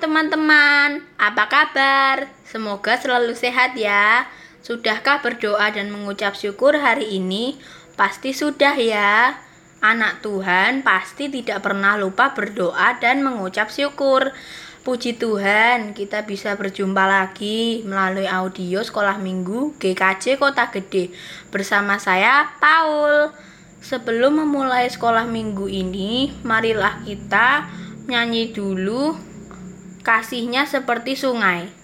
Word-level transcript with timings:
teman-teman, 0.00 1.04
apa 1.20 1.44
kabar? 1.44 2.24
Semoga 2.48 2.96
selalu 2.96 3.36
sehat 3.36 3.76
ya. 3.76 4.24
Sudahkah 4.64 5.20
berdoa 5.20 5.68
dan 5.68 5.92
mengucap 5.92 6.32
syukur 6.32 6.72
hari 6.80 7.20
ini? 7.20 7.60
Pasti 7.92 8.32
sudah 8.32 8.72
ya. 8.80 9.36
Anak 9.84 10.24
Tuhan 10.24 10.80
pasti 10.80 11.28
tidak 11.28 11.68
pernah 11.68 12.00
lupa 12.00 12.32
berdoa 12.32 12.96
dan 12.96 13.20
mengucap 13.20 13.68
syukur. 13.68 14.32
Puji 14.88 15.20
Tuhan, 15.20 15.92
kita 15.92 16.24
bisa 16.24 16.56
berjumpa 16.56 17.04
lagi 17.04 17.84
melalui 17.84 18.24
audio 18.24 18.80
Sekolah 18.80 19.20
Minggu 19.20 19.76
GKJ 19.76 20.40
Kota 20.40 20.72
Gede 20.72 21.12
bersama 21.52 22.00
saya 22.00 22.56
Paul. 22.56 23.28
Sebelum 23.84 24.48
memulai 24.48 24.88
sekolah 24.88 25.28
minggu 25.28 25.68
ini, 25.68 26.32
marilah 26.40 27.04
kita 27.04 27.68
nyanyi 28.08 28.54
dulu 28.54 29.31
kasihnya 30.02 30.66
seperti 30.66 31.14
sungai. 31.14 31.81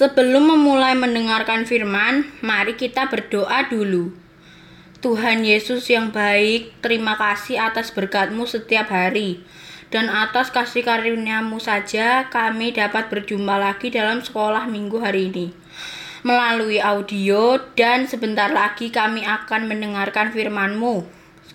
Sebelum 0.00 0.56
memulai 0.56 0.96
mendengarkan 0.96 1.68
firman, 1.68 2.24
mari 2.40 2.72
kita 2.72 3.12
berdoa 3.12 3.68
dulu. 3.68 4.16
Tuhan 5.04 5.44
Yesus 5.44 5.92
yang 5.92 6.08
baik, 6.08 6.72
terima 6.80 7.20
kasih 7.20 7.60
atas 7.60 7.92
berkatmu 7.92 8.48
setiap 8.48 8.88
hari. 8.88 9.44
Dan 9.92 10.08
atas 10.08 10.48
kasih 10.48 10.88
karuniamu 10.88 11.60
saja 11.60 12.32
kami 12.32 12.72
dapat 12.72 13.12
berjumpa 13.12 13.60
lagi 13.60 13.92
dalam 13.92 14.24
sekolah 14.24 14.72
minggu 14.72 15.04
hari 15.04 15.28
ini. 15.28 15.52
Melalui 16.24 16.80
audio 16.80 17.60
dan 17.76 18.08
sebentar 18.08 18.48
lagi 18.48 18.88
kami 18.88 19.28
akan 19.28 19.68
mendengarkan 19.68 20.32
firman-Mu. 20.32 21.04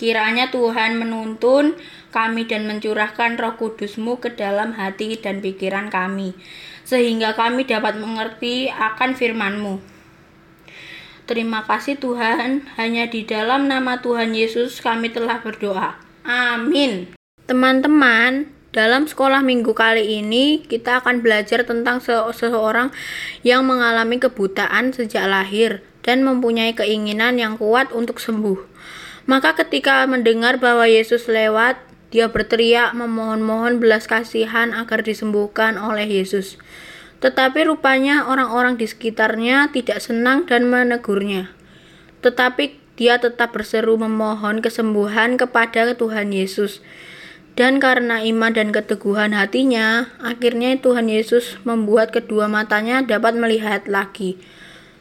Kiranya 0.00 0.48
Tuhan 0.48 0.96
menuntun 0.96 1.76
kami 2.08 2.48
dan 2.48 2.64
mencurahkan 2.64 3.36
roh 3.36 3.60
kudus-Mu 3.60 4.16
ke 4.16 4.32
dalam 4.32 4.72
hati 4.80 5.20
dan 5.20 5.44
pikiran 5.44 5.92
kami. 5.92 6.32
Sehingga 6.90 7.38
kami 7.38 7.70
dapat 7.70 8.02
mengerti 8.02 8.66
akan 8.66 9.14
firman-Mu. 9.14 9.78
Terima 11.30 11.62
kasih 11.62 11.94
Tuhan, 12.02 12.66
hanya 12.74 13.06
di 13.06 13.22
dalam 13.22 13.70
nama 13.70 14.02
Tuhan 14.02 14.34
Yesus 14.34 14.82
kami 14.82 15.14
telah 15.14 15.38
berdoa. 15.38 15.94
Amin. 16.26 17.14
Teman-teman, 17.46 18.50
dalam 18.74 19.06
sekolah 19.06 19.38
minggu 19.38 19.70
kali 19.70 20.18
ini 20.18 20.66
kita 20.66 20.98
akan 20.98 21.22
belajar 21.22 21.62
tentang 21.62 22.02
se- 22.02 22.34
seseorang 22.34 22.90
yang 23.46 23.62
mengalami 23.62 24.18
kebutaan 24.18 24.90
sejak 24.90 25.30
lahir 25.30 25.86
dan 26.02 26.26
mempunyai 26.26 26.74
keinginan 26.74 27.38
yang 27.38 27.54
kuat 27.54 27.94
untuk 27.94 28.18
sembuh. 28.18 28.58
Maka 29.30 29.54
ketika 29.54 30.02
mendengar 30.10 30.58
bahwa 30.58 30.90
Yesus 30.90 31.30
lewat, 31.30 31.78
dia 32.10 32.26
berteriak 32.26 32.90
memohon-mohon 32.94 33.78
belas 33.78 34.10
kasihan 34.10 34.74
agar 34.74 35.06
disembuhkan 35.06 35.78
oleh 35.78 36.06
Yesus. 36.06 36.58
Tetapi 37.22 37.70
rupanya 37.70 38.26
orang-orang 38.26 38.74
di 38.74 38.90
sekitarnya 38.90 39.70
tidak 39.70 40.02
senang 40.02 40.44
dan 40.50 40.66
menegurnya. 40.66 41.54
Tetapi 42.26 42.80
dia 42.98 43.16
tetap 43.16 43.54
berseru 43.54 43.96
memohon 43.96 44.60
kesembuhan 44.60 45.38
kepada 45.38 45.94
Tuhan 45.94 46.34
Yesus. 46.34 46.82
Dan 47.54 47.76
karena 47.76 48.22
iman 48.24 48.52
dan 48.54 48.72
keteguhan 48.72 49.36
hatinya, 49.36 50.08
akhirnya 50.22 50.76
Tuhan 50.80 51.12
Yesus 51.12 51.60
membuat 51.66 52.14
kedua 52.14 52.48
matanya 52.48 53.04
dapat 53.04 53.36
melihat 53.36 53.84
lagi. 53.84 54.40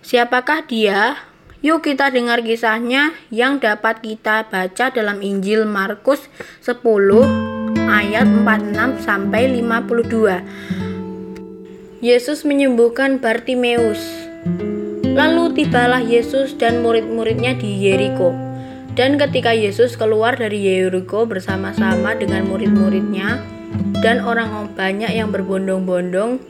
Siapakah 0.00 0.64
dia? 0.66 1.29
Yuk 1.60 1.84
kita 1.84 2.08
dengar 2.08 2.40
kisahnya 2.40 3.12
yang 3.28 3.60
dapat 3.60 4.00
kita 4.00 4.48
baca 4.48 4.88
dalam 4.88 5.20
Injil 5.20 5.68
Markus 5.68 6.24
10 6.64 6.80
ayat 7.84 8.24
46 8.24 9.04
sampai 9.04 9.44
52. 9.60 10.40
Yesus 12.00 12.48
menyembuhkan 12.48 13.20
Bartimeus. 13.20 14.00
Lalu 15.04 15.52
tibalah 15.52 16.00
Yesus 16.00 16.56
dan 16.56 16.80
murid-muridnya 16.80 17.52
di 17.52 17.76
Yeriko. 17.76 18.32
Dan 18.96 19.20
ketika 19.20 19.52
Yesus 19.52 20.00
keluar 20.00 20.40
dari 20.40 20.64
Yeriko 20.64 21.28
bersama-sama 21.28 22.16
dengan 22.16 22.48
murid-muridnya 22.48 23.36
dan 24.00 24.24
orang 24.24 24.72
banyak 24.72 25.12
yang 25.12 25.28
berbondong-bondong, 25.28 26.40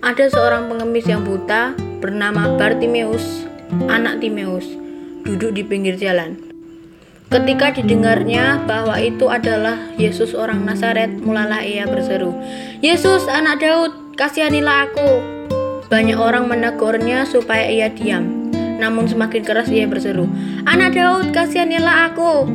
ada 0.00 0.24
seorang 0.32 0.72
pengemis 0.72 1.04
yang 1.04 1.28
buta 1.28 1.76
bernama 2.00 2.56
Bartimeus, 2.56 3.44
anak 3.90 4.22
Timeus, 4.22 4.66
duduk 5.26 5.54
di 5.54 5.62
pinggir 5.66 5.98
jalan. 5.98 6.38
Ketika 7.26 7.74
didengarnya 7.74 8.62
bahwa 8.70 8.94
itu 9.02 9.26
adalah 9.26 9.74
Yesus 9.98 10.30
orang 10.30 10.62
Nazaret, 10.62 11.10
mulailah 11.18 11.66
ia 11.66 11.82
berseru, 11.82 12.30
"Yesus, 12.78 13.26
anak 13.26 13.58
Daud, 13.58 13.92
kasihanilah 14.14 14.86
aku." 14.86 15.10
Banyak 15.90 16.18
orang 16.18 16.46
menegurnya 16.46 17.26
supaya 17.26 17.66
ia 17.66 17.90
diam. 17.90 18.50
Namun 18.78 19.10
semakin 19.10 19.42
keras 19.42 19.66
ia 19.74 19.90
berseru, 19.90 20.30
"Anak 20.70 20.94
Daud, 20.94 21.34
kasihanilah 21.34 22.14
aku." 22.14 22.46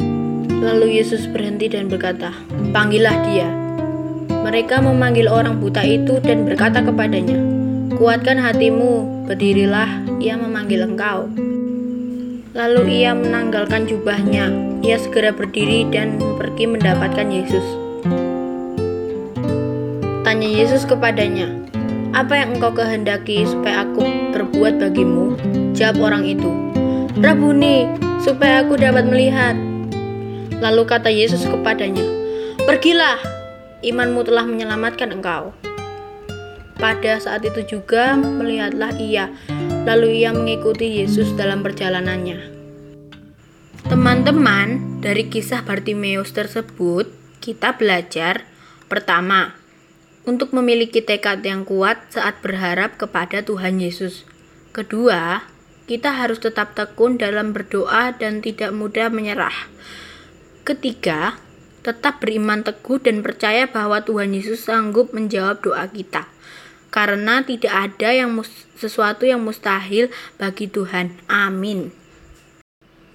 Lalu 0.64 1.04
Yesus 1.04 1.28
berhenti 1.28 1.68
dan 1.68 1.92
berkata, 1.92 2.31
"Panggillah 2.72 3.16
dia." 3.28 3.52
Mereka 4.31 4.80
memanggil 4.80 5.28
orang 5.28 5.60
buta 5.60 5.84
itu 5.84 6.24
dan 6.24 6.48
berkata 6.48 6.80
kepadanya, 6.80 7.61
"Kuatkan 8.01 8.42
hatimu, 8.42 9.30
berdirilah 9.30 10.01
ia 10.18 10.33
memanggil 10.33 10.89
engkau. 10.89 11.30
Lalu 12.57 13.06
ia 13.06 13.13
menanggalkan 13.13 13.86
jubahnya. 13.86 14.50
Ia 14.81 14.98
segera 14.98 15.30
berdiri 15.30 15.86
dan 15.86 16.18
pergi 16.42 16.65
mendapatkan 16.65 17.30
Yesus. 17.30 17.62
Tanya 20.25 20.50
Yesus 20.50 20.81
kepadanya, 20.89 21.53
"Apa 22.18 22.42
yang 22.42 22.57
engkau 22.57 22.74
kehendaki 22.74 23.45
supaya 23.45 23.86
aku 23.86 24.01
berbuat 24.33 24.81
bagimu?" 24.81 25.38
Jawab 25.77 26.01
orang 26.01 26.25
itu, 26.25 26.50
"Rabuni, 27.21 27.86
supaya 28.18 28.65
aku 28.65 28.81
dapat 28.81 29.06
melihat." 29.06 29.54
Lalu 30.57 30.89
kata 30.89 31.13
Yesus 31.13 31.45
kepadanya, 31.45 32.01
"Pergilah, 32.65 33.21
imanmu 33.86 34.25
telah 34.25 34.50
menyelamatkan 34.50 35.13
engkau." 35.13 35.54
Pada 36.81 37.22
saat 37.22 37.45
itu 37.45 37.78
juga 37.78 38.18
melihatlah 38.18 38.98
ia, 38.98 39.30
lalu 39.86 40.25
ia 40.25 40.33
mengikuti 40.33 40.98
Yesus 40.98 41.30
dalam 41.38 41.62
perjalanannya. 41.62 42.42
Teman-teman, 43.86 44.98
dari 44.98 45.30
kisah 45.30 45.62
Bartimeus 45.62 46.33
tersebut, 46.33 47.06
kita 47.38 47.78
belajar 47.78 48.50
pertama, 48.89 49.54
untuk 50.25 50.57
memiliki 50.57 51.06
tekad 51.06 51.45
yang 51.45 51.69
kuat 51.69 52.01
saat 52.10 52.42
berharap 52.42 52.98
kepada 52.98 53.45
Tuhan 53.45 53.78
Yesus. 53.78 54.25
Kedua, 54.74 55.45
kita 55.86 56.18
harus 56.18 56.42
tetap 56.42 56.74
tekun 56.74 57.22
dalam 57.22 57.54
berdoa 57.54 58.10
dan 58.18 58.42
tidak 58.42 58.74
mudah 58.74 59.13
menyerah. 59.13 59.69
Ketiga, 60.66 61.38
tetap 61.86 62.25
beriman 62.25 62.66
teguh 62.66 62.98
dan 62.98 63.22
percaya 63.22 63.69
bahwa 63.69 64.01
Tuhan 64.01 64.33
Yesus 64.33 64.66
sanggup 64.66 65.13
menjawab 65.13 65.62
doa 65.62 65.86
kita 65.86 66.25
karena 66.92 67.42
tidak 67.48 67.72
ada 67.72 68.12
yang 68.12 68.36
sesuatu 68.76 69.24
yang 69.24 69.42
mustahil 69.42 70.12
bagi 70.36 70.68
Tuhan. 70.68 71.16
Amin. 71.32 71.96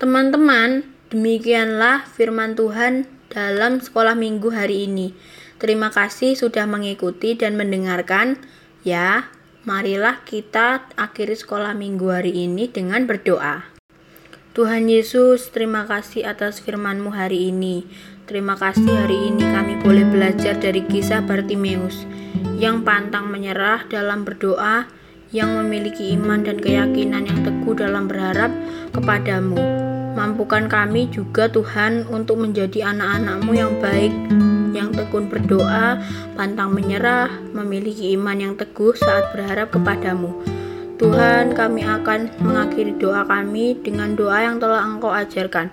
Teman-teman, 0.01 0.89
demikianlah 1.13 2.09
firman 2.09 2.57
Tuhan 2.57 3.07
dalam 3.29 3.79
sekolah 3.79 4.17
minggu 4.17 4.51
hari 4.51 4.89
ini. 4.89 5.13
Terima 5.61 5.93
kasih 5.93 6.37
sudah 6.37 6.65
mengikuti 6.65 7.37
dan 7.37 7.57
mendengarkan. 7.57 8.41
Ya, 8.85 9.29
marilah 9.69 10.25
kita 10.25 10.89
akhiri 10.97 11.37
sekolah 11.37 11.77
minggu 11.77 12.09
hari 12.13 12.33
ini 12.49 12.69
dengan 12.69 13.05
berdoa. 13.05 13.65
Tuhan 14.57 14.89
Yesus, 14.89 15.53
terima 15.53 15.85
kasih 15.85 16.25
atas 16.25 16.65
firman-Mu 16.65 17.13
hari 17.13 17.53
ini. 17.53 17.85
Terima 18.25 18.57
kasih 18.57 18.89
hari 18.89 19.33
ini 19.33 19.45
kami 19.53 19.77
boleh 19.85 20.09
belajar 20.09 20.57
dari 20.57 20.81
kisah 20.81 21.21
Bartimeus 21.23 22.09
yang 22.57 22.81
pantang 22.83 23.29
menyerah 23.29 23.85
dalam 23.93 24.25
berdoa, 24.25 24.89
yang 25.29 25.61
memiliki 25.61 26.17
iman 26.17 26.41
dan 26.41 26.57
keyakinan 26.57 27.29
yang 27.29 27.45
teguh 27.45 27.77
dalam 27.77 28.09
berharap 28.09 28.49
kepadamu. 28.97 29.61
Mampukan 30.17 30.65
kami 30.65 31.13
juga 31.13 31.53
Tuhan 31.53 32.09
untuk 32.09 32.41
menjadi 32.41 32.89
anak-anakmu 32.97 33.53
yang 33.53 33.77
baik, 33.85 34.13
yang 34.73 34.89
tekun 34.97 35.29
berdoa, 35.29 36.01
pantang 36.33 36.73
menyerah, 36.73 37.29
memiliki 37.53 38.17
iman 38.17 38.41
yang 38.41 38.55
teguh 38.57 38.97
saat 38.97 39.29
berharap 39.37 39.69
kepadamu. 39.69 40.33
Tuhan, 40.97 41.53
kami 41.53 41.85
akan 41.85 42.41
mengakhiri 42.41 42.97
doa 42.97 43.29
kami 43.29 43.77
dengan 43.85 44.17
doa 44.17 44.41
yang 44.41 44.57
telah 44.57 44.81
Engkau 44.81 45.13
ajarkan, 45.13 45.69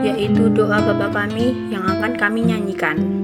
yaitu 0.00 0.48
doa 0.48 0.80
Bapa 0.80 1.12
kami 1.12 1.68
yang 1.68 1.84
akan 1.84 2.16
kami 2.16 2.48
nyanyikan. 2.48 3.21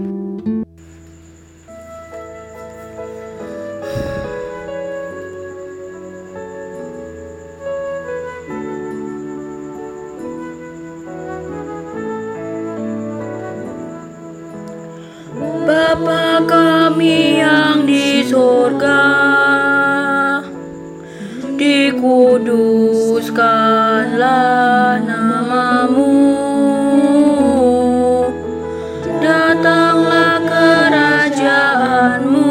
Dikuduskanlah 23.38 24.98
namamu, 25.06 26.18
datanglah 29.22 30.42
kerajaanmu, 30.42 32.50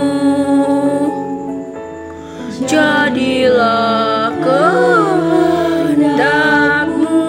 jadilah 2.64 4.32
kehendakmu 4.40 7.20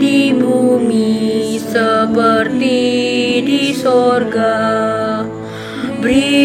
di 0.00 0.32
bumi 0.32 1.60
seperti 1.60 2.80
di 3.44 3.76
sorga. 3.76 4.56
Berilah 5.98 6.37